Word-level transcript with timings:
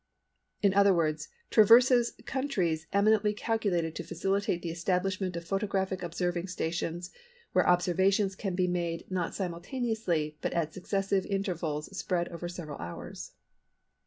In 0.63 0.73
other 0.73 0.95
words, 0.95 1.27
traverses 1.51 2.13
countries 2.25 2.87
eminently 2.91 3.35
calculated 3.35 3.93
to 3.93 4.03
facilitate 4.03 4.63
the 4.63 4.71
establishment 4.71 5.35
of 5.37 5.45
photographic 5.45 6.01
observing 6.01 6.47
stations 6.47 7.11
where 7.51 7.69
observations 7.69 8.35
can 8.35 8.55
be 8.55 8.67
made 8.67 9.05
not 9.11 9.35
simultaneously 9.35 10.39
but 10.41 10.53
at 10.53 10.73
successive 10.73 11.27
intervals 11.27 11.95
spread 11.95 12.29
over 12.29 12.49
several 12.49 12.79
hours. 12.79 13.33